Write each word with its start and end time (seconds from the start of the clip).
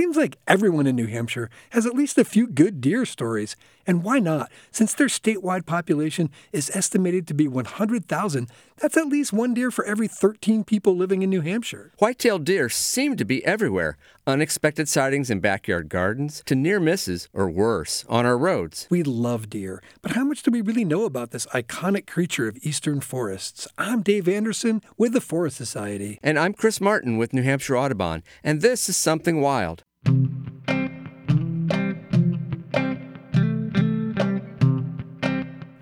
seems 0.00 0.16
like 0.16 0.38
everyone 0.48 0.86
in 0.86 0.96
New 0.96 1.06
Hampshire 1.06 1.50
has 1.70 1.84
at 1.84 1.94
least 1.94 2.16
a 2.16 2.24
few 2.24 2.46
good 2.46 2.80
deer 2.80 3.04
stories. 3.04 3.54
And 3.86 4.02
why 4.02 4.18
not? 4.18 4.50
Since 4.70 4.94
their 4.94 5.08
statewide 5.08 5.66
population 5.66 6.30
is 6.52 6.74
estimated 6.74 7.26
to 7.26 7.34
be 7.34 7.46
100,000, 7.46 8.48
that's 8.78 8.96
at 8.96 9.08
least 9.08 9.34
one 9.34 9.52
deer 9.52 9.70
for 9.70 9.84
every 9.84 10.08
13 10.08 10.64
people 10.64 10.96
living 10.96 11.20
in 11.20 11.28
New 11.28 11.42
Hampshire. 11.42 11.92
White-tailed 11.98 12.44
deer 12.44 12.70
seem 12.70 13.14
to 13.16 13.26
be 13.26 13.44
everywhere. 13.44 13.98
Unexpected 14.26 14.88
sightings 14.88 15.28
in 15.28 15.40
backyard 15.40 15.90
gardens 15.90 16.42
to 16.46 16.54
near 16.54 16.80
misses, 16.80 17.28
or 17.34 17.50
worse, 17.50 18.06
on 18.08 18.24
our 18.24 18.38
roads. 18.38 18.86
We 18.88 19.02
love 19.02 19.50
deer, 19.50 19.82
but 20.00 20.12
how 20.12 20.24
much 20.24 20.42
do 20.42 20.50
we 20.50 20.62
really 20.62 20.84
know 20.84 21.04
about 21.04 21.30
this 21.30 21.44
iconic 21.46 22.06
creature 22.06 22.48
of 22.48 22.56
eastern 22.62 23.00
forests? 23.00 23.68
I'm 23.76 24.00
Dave 24.00 24.28
Anderson 24.28 24.80
with 24.96 25.12
the 25.12 25.20
Forest 25.20 25.58
Society. 25.58 26.18
And 26.22 26.38
I'm 26.38 26.54
Chris 26.54 26.80
Martin 26.80 27.18
with 27.18 27.34
New 27.34 27.42
Hampshire 27.42 27.76
Audubon, 27.76 28.22
and 28.42 28.62
this 28.62 28.88
is 28.88 28.96
Something 28.96 29.42
Wild. 29.42 29.84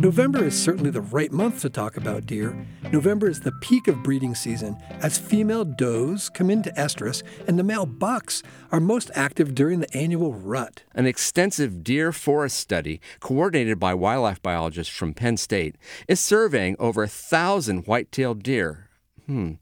November 0.00 0.42
is 0.44 0.58
certainly 0.58 0.88
the 0.88 1.02
right 1.02 1.30
month 1.30 1.60
to 1.60 1.68
talk 1.68 1.98
about 1.98 2.24
deer. 2.24 2.66
November 2.90 3.28
is 3.28 3.40
the 3.40 3.52
peak 3.60 3.86
of 3.86 4.02
breeding 4.02 4.34
season 4.34 4.78
as 5.02 5.18
female 5.18 5.62
does 5.62 6.30
come 6.30 6.48
into 6.48 6.70
estrus 6.70 7.22
and 7.46 7.58
the 7.58 7.62
male 7.62 7.84
bucks 7.84 8.42
are 8.72 8.80
most 8.80 9.10
active 9.14 9.54
during 9.54 9.80
the 9.80 9.94
annual 9.94 10.32
rut. 10.32 10.84
An 10.94 11.04
extensive 11.04 11.84
deer 11.84 12.12
forest 12.12 12.56
study, 12.56 12.98
coordinated 13.20 13.78
by 13.78 13.92
wildlife 13.92 14.40
biologists 14.40 14.96
from 14.96 15.12
Penn 15.12 15.36
State, 15.36 15.76
is 16.08 16.18
surveying 16.18 16.76
over 16.78 17.02
a 17.02 17.08
thousand 17.08 17.86
white-tailed 17.86 18.42
deer. 18.42 18.88
Hmm. 19.26 19.52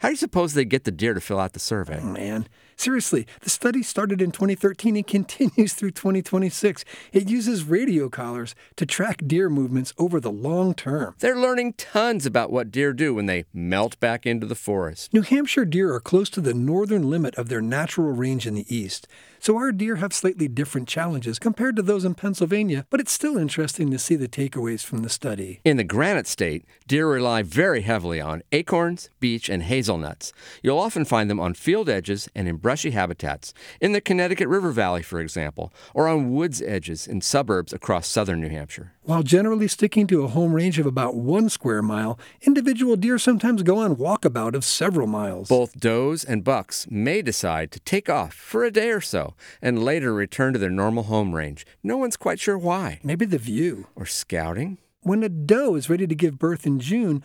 How 0.00 0.08
do 0.08 0.12
you 0.12 0.16
suppose 0.16 0.54
they 0.54 0.64
get 0.64 0.84
the 0.84 0.90
deer 0.90 1.12
to 1.12 1.20
fill 1.20 1.38
out 1.38 1.52
the 1.52 1.58
survey? 1.58 2.00
Oh, 2.02 2.06
man. 2.06 2.48
Seriously, 2.74 3.26
the 3.42 3.50
study 3.50 3.82
started 3.82 4.22
in 4.22 4.30
2013 4.30 4.96
and 4.96 5.06
continues 5.06 5.74
through 5.74 5.90
2026. 5.90 6.86
It 7.12 7.28
uses 7.28 7.64
radio 7.64 8.08
collars 8.08 8.54
to 8.76 8.86
track 8.86 9.20
deer 9.26 9.50
movements 9.50 9.92
over 9.98 10.18
the 10.18 10.32
long 10.32 10.72
term. 10.72 11.16
They're 11.18 11.36
learning 11.36 11.74
tons 11.74 12.24
about 12.24 12.50
what 12.50 12.70
deer 12.70 12.94
do 12.94 13.12
when 13.12 13.26
they 13.26 13.44
melt 13.52 14.00
back 14.00 14.24
into 14.24 14.46
the 14.46 14.54
forest. 14.54 15.12
New 15.12 15.20
Hampshire 15.20 15.66
deer 15.66 15.92
are 15.92 16.00
close 16.00 16.30
to 16.30 16.40
the 16.40 16.54
northern 16.54 17.10
limit 17.10 17.34
of 17.34 17.50
their 17.50 17.60
natural 17.60 18.12
range 18.12 18.46
in 18.46 18.54
the 18.54 18.74
east, 18.74 19.06
so 19.40 19.56
our 19.56 19.72
deer 19.72 19.96
have 19.96 20.12
slightly 20.12 20.48
different 20.48 20.86
challenges 20.86 21.38
compared 21.38 21.74
to 21.76 21.82
those 21.82 22.04
in 22.04 22.14
Pennsylvania, 22.14 22.84
but 22.90 23.00
it's 23.00 23.12
still 23.12 23.38
interesting 23.38 23.90
to 23.90 23.98
see 23.98 24.14
the 24.14 24.28
takeaways 24.28 24.84
from 24.84 25.02
the 25.02 25.08
study. 25.08 25.60
In 25.64 25.78
the 25.78 25.84
Granite 25.84 26.26
State, 26.26 26.66
deer 26.86 27.10
rely 27.10 27.42
very 27.42 27.80
heavily 27.80 28.20
on 28.20 28.42
acorns, 28.52 29.08
beech, 29.18 29.48
and 29.48 29.62
hazelnuts. 29.62 30.34
You'll 30.62 30.78
often 30.78 31.06
find 31.06 31.30
them 31.30 31.40
on 31.40 31.54
field 31.54 31.88
edges 31.88 32.28
and 32.34 32.46
in 32.46 32.56
brushy 32.56 32.90
habitats, 32.90 33.54
in 33.80 33.92
the 33.92 34.00
Connecticut 34.00 34.48
River 34.48 34.72
Valley, 34.72 35.02
for 35.02 35.20
example, 35.20 35.72
or 35.94 36.06
on 36.06 36.32
woods 36.32 36.60
edges 36.60 37.06
in 37.06 37.22
suburbs 37.22 37.72
across 37.72 38.06
southern 38.06 38.42
New 38.42 38.50
Hampshire. 38.50 38.92
While 39.04 39.22
generally 39.22 39.66
sticking 39.66 40.06
to 40.08 40.22
a 40.22 40.28
home 40.28 40.52
range 40.52 40.78
of 40.78 40.86
about 40.86 41.16
one 41.16 41.48
square 41.48 41.82
mile, 41.82 42.18
individual 42.42 42.96
deer 42.96 43.18
sometimes 43.18 43.62
go 43.62 43.78
on 43.78 43.96
walkabout 43.96 44.54
of 44.54 44.64
several 44.64 45.06
miles. 45.06 45.48
Both 45.48 45.80
does 45.80 46.24
and 46.24 46.44
bucks 46.44 46.86
may 46.90 47.22
decide 47.22 47.72
to 47.72 47.80
take 47.80 48.10
off 48.10 48.34
for 48.34 48.64
a 48.64 48.70
day 48.70 48.90
or 48.90 49.00
so 49.00 49.29
and 49.60 49.84
later 49.84 50.12
return 50.12 50.52
to 50.52 50.58
their 50.58 50.70
normal 50.70 51.04
home 51.04 51.34
range. 51.34 51.66
No 51.82 51.96
one's 51.96 52.16
quite 52.16 52.40
sure 52.40 52.58
why. 52.58 53.00
Maybe 53.02 53.26
the 53.26 53.38
view. 53.38 53.86
Or 53.96 54.06
scouting. 54.06 54.78
When 55.02 55.22
a 55.22 55.28
doe 55.28 55.76
is 55.76 55.88
ready 55.88 56.06
to 56.06 56.14
give 56.14 56.38
birth 56.38 56.66
in 56.66 56.78
June, 56.78 57.22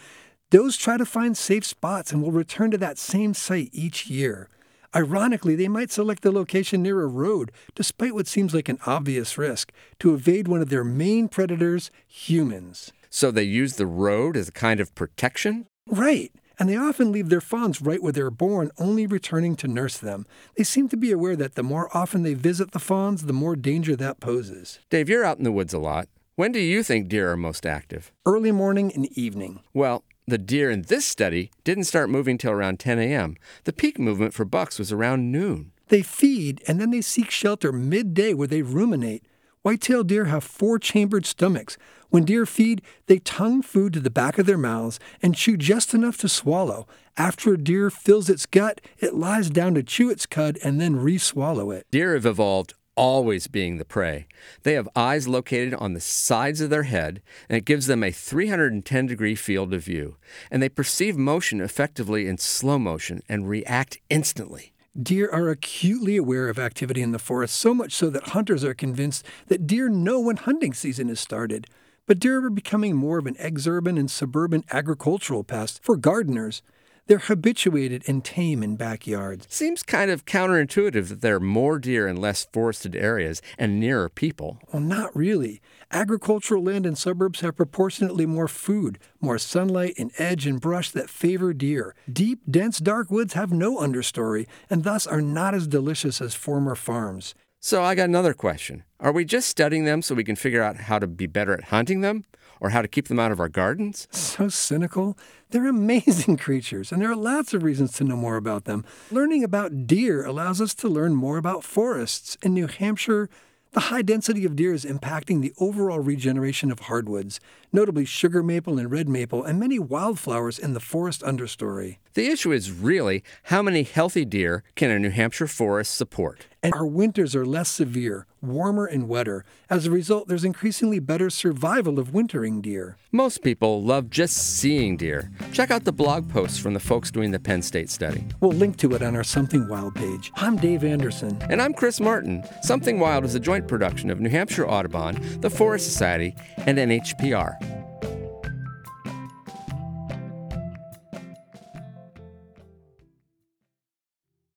does 0.49 0.77
try 0.77 0.97
to 0.97 1.05
find 1.05 1.37
safe 1.37 1.65
spots 1.65 2.11
and 2.11 2.21
will 2.21 2.31
return 2.31 2.71
to 2.71 2.77
that 2.77 2.97
same 2.97 3.33
site 3.33 3.69
each 3.73 4.07
year. 4.07 4.49
Ironically, 4.95 5.55
they 5.55 5.67
might 5.67 5.91
select 5.91 6.21
the 6.21 6.31
location 6.31 6.81
near 6.81 7.01
a 7.01 7.07
road, 7.07 7.51
despite 7.75 8.13
what 8.13 8.27
seems 8.27 8.53
like 8.53 8.69
an 8.69 8.79
obvious 8.85 9.37
risk, 9.37 9.73
to 9.99 10.13
evade 10.13 10.47
one 10.47 10.61
of 10.61 10.69
their 10.69 10.85
main 10.85 11.27
predators, 11.27 11.91
humans. 12.07 12.93
So 13.09 13.29
they 13.29 13.43
use 13.43 13.75
the 13.75 13.87
road 13.87 14.37
as 14.37 14.47
a 14.47 14.53
kind 14.53 14.79
of 14.79 14.95
protection? 14.95 15.67
Right. 15.88 16.31
And 16.57 16.69
they 16.69 16.77
often 16.77 17.11
leave 17.11 17.29
their 17.29 17.41
fawns 17.41 17.81
right 17.81 18.01
where 18.01 18.11
they're 18.11 18.31
born, 18.31 18.71
only 18.77 19.07
returning 19.07 19.55
to 19.57 19.67
nurse 19.67 19.97
them. 19.97 20.25
They 20.55 20.63
seem 20.63 20.89
to 20.89 20.97
be 20.97 21.11
aware 21.11 21.35
that 21.35 21.55
the 21.55 21.63
more 21.63 21.95
often 21.95 22.23
they 22.23 22.33
visit 22.33 22.71
the 22.71 22.79
fawns, 22.79 23.23
the 23.23 23.33
more 23.33 23.55
danger 23.55 23.95
that 23.95 24.19
poses. 24.19 24.79
Dave, 24.89 25.09
you're 25.09 25.25
out 25.25 25.38
in 25.38 25.44
the 25.44 25.51
woods 25.51 25.73
a 25.73 25.79
lot. 25.79 26.07
When 26.35 26.51
do 26.51 26.59
you 26.59 26.83
think 26.83 27.07
deer 27.07 27.31
are 27.31 27.38
most 27.38 27.65
active? 27.65 28.11
Early 28.25 28.51
morning 28.51 28.91
and 28.94 29.05
evening. 29.17 29.61
Well, 29.73 30.03
the 30.27 30.38
deer 30.38 30.71
in 30.71 30.81
this 30.83 31.05
study 31.05 31.51
didn't 31.63 31.83
start 31.83 32.09
moving 32.09 32.38
till 32.38 32.51
around 32.51 32.79
10 32.79 32.99
a.m. 32.99 33.38
The 33.63 33.73
peak 33.73 33.99
movement 33.99 34.33
for 34.33 34.44
bucks 34.44 34.79
was 34.79 34.91
around 34.91 35.31
noon. 35.31 35.71
They 35.89 36.01
feed 36.01 36.63
and 36.67 36.81
then 36.81 36.91
they 36.91 37.01
seek 37.01 37.29
shelter 37.29 37.71
midday 37.71 38.33
where 38.33 38.47
they 38.47 38.63
ruminate. 38.63 39.23
White-tailed 39.65 40.05
deer 40.05 40.25
have 40.25 40.43
four 40.43 40.77
chambered 40.77 41.25
stomachs. 41.25 41.75
When 42.11 42.23
deer 42.23 42.45
feed, 42.45 42.83
they 43.07 43.17
tongue 43.17 43.63
food 43.63 43.93
to 43.93 43.99
the 43.99 44.11
back 44.11 44.37
of 44.37 44.45
their 44.45 44.59
mouths 44.59 44.99
and 45.23 45.33
chew 45.35 45.57
just 45.57 45.95
enough 45.95 46.17
to 46.19 46.29
swallow. 46.29 46.85
After 47.17 47.51
a 47.51 47.57
deer 47.57 47.89
fills 47.89 48.29
its 48.29 48.45
gut, 48.45 48.79
it 48.99 49.15
lies 49.15 49.49
down 49.49 49.73
to 49.73 49.81
chew 49.81 50.11
its 50.11 50.27
cud 50.27 50.59
and 50.63 50.79
then 50.79 50.97
re-swallow 50.97 51.71
it. 51.71 51.87
Deer 51.89 52.13
have 52.13 52.27
evolved 52.27 52.75
always 52.95 53.47
being 53.47 53.79
the 53.79 53.85
prey. 53.85 54.27
They 54.61 54.73
have 54.73 54.87
eyes 54.95 55.27
located 55.27 55.73
on 55.73 55.93
the 55.93 55.99
sides 55.99 56.61
of 56.61 56.69
their 56.69 56.83
head, 56.83 57.23
and 57.49 57.57
it 57.57 57.65
gives 57.65 57.87
them 57.87 58.03
a 58.03 58.11
310 58.11 59.07
degree 59.07 59.33
field 59.33 59.73
of 59.73 59.83
view. 59.83 60.17
And 60.51 60.61
they 60.61 60.69
perceive 60.69 61.17
motion 61.17 61.59
effectively 61.59 62.27
in 62.27 62.37
slow 62.37 62.77
motion 62.77 63.23
and 63.27 63.49
react 63.49 63.97
instantly. 64.11 64.75
Deer 65.01 65.29
are 65.29 65.50
acutely 65.50 66.16
aware 66.16 66.47
of 66.47 66.57
activity 66.57 67.01
in 67.01 67.11
the 67.11 67.19
forest, 67.19 67.56
so 67.56 67.73
much 67.73 67.94
so 67.94 68.09
that 68.09 68.29
hunters 68.29 68.63
are 68.63 68.73
convinced 68.73 69.25
that 69.47 69.67
deer 69.67 69.89
know 69.89 70.22
when 70.22 70.38
hunting 70.38 70.73
season 70.73 71.09
has 71.09 71.19
started. 71.19 71.67
But 72.06 72.17
deer 72.17 72.45
are 72.45 72.50
becoming 72.50 72.95
more 72.95 73.17
of 73.17 73.25
an 73.25 73.35
exurban 73.35 74.00
and 74.00 74.09
suburban 74.09 74.63
agricultural 74.72 75.44
pest 75.44 75.83
for 75.83 75.97
gardeners. 75.97 76.61
They're 77.07 77.19
habituated 77.19 78.03
and 78.07 78.25
tame 78.25 78.63
in 78.63 78.77
backyards. 78.77 79.45
Seems 79.47 79.83
kind 79.83 80.09
of 80.09 80.25
counterintuitive 80.25 81.07
that 81.09 81.21
there 81.21 81.35
are 81.35 81.39
more 81.39 81.77
deer 81.77 82.07
in 82.07 82.16
less 82.16 82.47
forested 82.51 82.95
areas 82.95 83.43
and 83.59 83.79
nearer 83.79 84.09
people. 84.09 84.57
Well, 84.73 84.81
not 84.81 85.15
really. 85.15 85.61
Agricultural 85.91 86.63
land 86.63 86.88
in 86.88 86.95
suburbs 86.95 87.41
have 87.41 87.57
proportionately 87.57 88.25
more 88.25 88.47
food, 88.47 88.97
more 89.21 89.38
sunlight 89.38 89.94
and 89.99 90.11
edge 90.17 90.47
and 90.47 90.59
brush 90.59 90.89
that 90.91 91.11
favor 91.11 91.53
deer. 91.53 91.94
Deep, 92.11 92.39
dense, 92.49 92.79
dark 92.79 93.11
woods 93.11 93.33
have 93.33 93.51
no 93.51 93.77
understory 93.77 94.47
and 94.67 94.83
thus 94.83 95.05
are 95.05 95.21
not 95.21 95.53
as 95.53 95.67
delicious 95.67 96.19
as 96.19 96.33
former 96.33 96.73
farms. 96.73 97.35
So 97.59 97.83
I 97.83 97.94
got 97.94 98.09
another 98.09 98.33
question. 98.33 98.83
Are 98.99 99.11
we 99.11 99.25
just 99.25 99.47
studying 99.47 99.85
them 99.85 100.01
so 100.01 100.15
we 100.15 100.23
can 100.23 100.35
figure 100.35 100.63
out 100.63 100.77
how 100.77 100.97
to 100.97 101.05
be 101.05 101.27
better 101.27 101.53
at 101.53 101.65
hunting 101.65 102.01
them? 102.01 102.25
Or 102.59 102.69
how 102.69 102.81
to 102.81 102.88
keep 102.88 103.07
them 103.07 103.19
out 103.19 103.31
of 103.31 103.39
our 103.39 103.49
gardens? 103.49 104.07
So 104.11 104.49
cynical. 104.49 105.17
They're 105.49 105.67
amazing 105.67 106.38
creatures, 106.45 106.91
and 106.91 107.01
there 107.01 107.11
are 107.11 107.16
lots 107.16 107.53
of 107.53 107.63
reasons 107.63 107.93
to 107.93 108.03
know 108.03 108.16
more 108.16 108.38
about 108.38 108.66
them. 108.66 108.85
Learning 109.11 109.43
about 109.43 109.88
deer 109.88 110.25
allows 110.25 110.59
us 110.59 110.73
to 110.75 110.88
learn 110.88 111.15
more 111.15 111.38
about 111.38 111.63
forests. 111.63 112.38
In 112.41 112.53
New 112.53 112.67
Hampshire, 112.67 113.29
the 113.75 113.91
high 113.91 114.03
density 114.03 114.45
of 114.45 114.55
deer 114.55 114.73
is 114.73 114.85
impacting 114.85 115.41
the 115.41 115.51
overall 115.59 115.99
regeneration 115.99 116.71
of 116.71 116.79
hardwoods, 116.79 117.41
notably 117.73 118.05
sugar 118.05 118.41
maple 118.41 118.79
and 118.79 118.89
red 118.89 119.09
maple, 119.09 119.44
and 119.44 119.59
many 119.59 119.79
wildflowers 119.79 120.57
in 120.57 120.73
the 120.73 120.79
forest 120.79 121.21
understory. 121.21 121.97
The 122.13 122.27
issue 122.27 122.53
is 122.53 122.71
really 122.71 123.21
how 123.44 123.61
many 123.61 123.83
healthy 123.83 124.23
deer 124.23 124.63
can 124.75 124.91
a 124.91 124.97
New 124.97 125.09
Hampshire 125.09 125.47
forest 125.47 125.94
support? 125.94 126.47
And 126.65 126.73
our 126.73 126.85
winters 126.87 127.35
are 127.35 127.45
less 127.45 127.69
severe, 127.69 128.25
warmer 128.41 128.87
and 128.87 129.07
wetter. 129.07 129.45
As 129.69 129.85
a 129.85 129.91
result, 129.91 130.27
there's 130.27 130.43
increasingly 130.43 130.97
better 130.97 131.29
survival 131.29 131.99
of 131.99 132.11
wintering 132.11 132.59
deer. 132.59 132.97
Most 133.11 133.43
people 133.43 133.83
love 133.83 134.09
just 134.09 134.57
seeing 134.57 134.97
deer. 134.97 135.29
Check 135.51 135.69
out 135.69 135.83
the 135.83 135.91
blog 135.91 136.27
posts 136.27 136.57
from 136.57 136.73
the 136.73 136.79
folks 136.79 137.11
doing 137.11 137.29
the 137.29 137.39
Penn 137.39 137.61
State 137.61 137.91
study. 137.91 138.25
We'll 138.41 138.51
link 138.53 138.77
to 138.77 138.95
it 138.95 139.03
on 139.03 139.15
our 139.15 139.23
Something 139.23 139.67
Wild 139.67 139.93
page. 139.93 140.31
I'm 140.37 140.55
Dave 140.55 140.83
Anderson. 140.83 141.37
And 141.51 141.61
I'm 141.61 141.73
Chris 141.73 141.99
Martin. 141.99 142.43
Something 142.63 143.00
Wild 143.00 143.25
is 143.25 143.35
a 143.35 143.39
joint 143.39 143.68
production 143.68 144.09
of 144.09 144.19
New 144.19 144.29
Hampshire 144.29 144.68
Audubon, 144.68 145.41
the 145.41 145.51
Forest 145.51 145.85
Society, 145.85 146.35
and 146.57 146.79
NHPR. 146.79 147.75